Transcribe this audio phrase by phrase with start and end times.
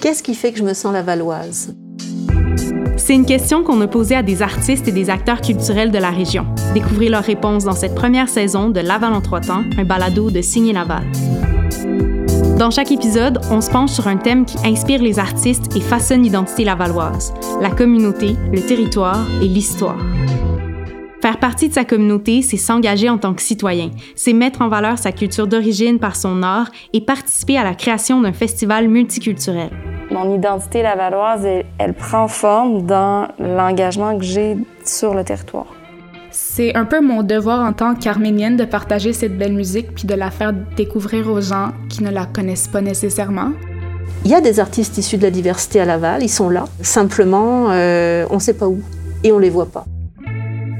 [0.00, 1.74] Qu'est-ce qui fait que je me sens lavalloise?
[2.96, 6.10] C'est une question qu'on a posée à des artistes et des acteurs culturels de la
[6.10, 6.46] région.
[6.74, 10.42] Découvrez leurs réponses dans cette première saison de Laval en trois temps, un balado de
[10.42, 11.04] Signé Laval.
[12.58, 16.22] Dans chaque épisode, on se penche sur un thème qui inspire les artistes et façonne
[16.22, 19.98] l'identité lavalloise, la communauté, le territoire et l'histoire.
[21.26, 24.96] Faire partie de sa communauté, c'est s'engager en tant que citoyen, c'est mettre en valeur
[24.96, 29.70] sa culture d'origine par son art et participer à la création d'un festival multiculturel.
[30.12, 35.66] Mon identité lavalloise, elle, elle prend forme dans l'engagement que j'ai sur le territoire.
[36.30, 40.14] C'est un peu mon devoir en tant qu'arménienne de partager cette belle musique puis de
[40.14, 43.50] la faire découvrir aux gens qui ne la connaissent pas nécessairement.
[44.24, 46.66] Il y a des artistes issus de la diversité à Laval, ils sont là.
[46.82, 48.80] Simplement, euh, on ne sait pas où
[49.24, 49.86] et on les voit pas.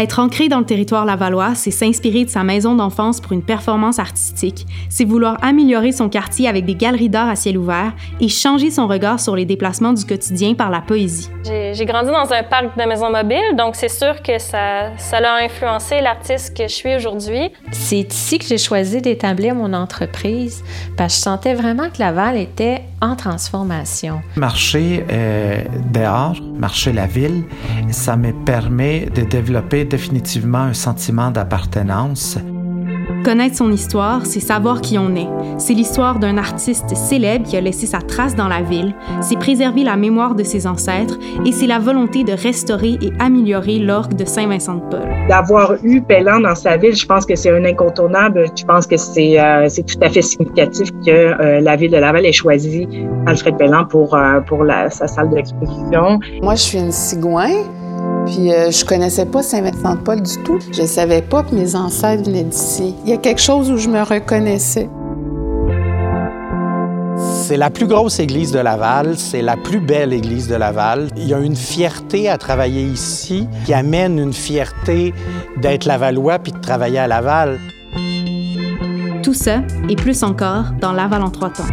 [0.00, 3.98] Être ancré dans le territoire lavallois, c'est s'inspirer de sa maison d'enfance pour une performance
[3.98, 8.70] artistique, c'est vouloir améliorer son quartier avec des galeries d'art à ciel ouvert et changer
[8.70, 11.28] son regard sur les déplacements du quotidien par la poésie.
[11.42, 15.44] J'ai grandi dans un parc de maisons mobiles, donc c'est sûr que ça, ça a
[15.44, 17.50] influencé l'artiste que je suis aujourd'hui.
[17.72, 20.62] C'est ici que j'ai choisi d'établir mon entreprise
[20.96, 24.20] parce que je sentais vraiment que Laval était en transformation.
[24.36, 27.42] Marcher euh, dehors, marcher la ville,
[27.90, 32.38] ça me permet de développer définitivement un sentiment d'appartenance.
[33.24, 35.28] Connaître son histoire, c'est savoir qui on est.
[35.58, 39.82] C'est l'histoire d'un artiste célèbre qui a laissé sa trace dans la ville, c'est préserver
[39.82, 44.24] la mémoire de ses ancêtres et c'est la volonté de restaurer et améliorer l'orgue de
[44.24, 45.08] Saint-Vincent-de-Paul.
[45.28, 48.46] D'avoir eu Pellan dans sa ville, je pense que c'est un incontournable.
[48.56, 52.24] Je pense que c'est euh, tout à fait significatif que euh, la ville de Laval
[52.24, 52.88] ait choisi
[53.26, 56.20] Alfred Pellan pour, euh, pour la, sa salle d'exposition.
[56.40, 57.50] Moi, je suis une cigouin.
[58.28, 60.58] Puis euh, je connaissais pas Saint-Vincent-de-Paul du tout.
[60.70, 62.94] Je savais pas que mes ancêtres venaient d'ici.
[63.04, 64.88] Il y a quelque chose où je me reconnaissais.
[67.16, 71.08] C'est la plus grosse église de Laval, c'est la plus belle église de Laval.
[71.16, 75.14] Il y a une fierté à travailler ici qui amène une fierté
[75.56, 77.58] d'être lavallois puis de travailler à Laval.
[79.22, 81.64] Tout ça et plus encore dans Laval en trois temps.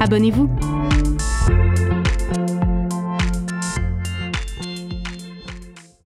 [0.00, 0.50] Abonnez-vous.